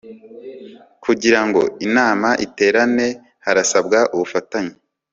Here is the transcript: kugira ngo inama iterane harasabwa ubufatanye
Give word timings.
kugira 1.03 1.39
ngo 1.47 1.61
inama 1.87 2.29
iterane 2.45 3.07
harasabwa 3.45 3.99
ubufatanye 4.13 4.75